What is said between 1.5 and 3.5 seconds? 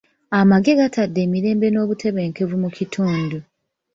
n'obutebenkevu mu kitundu.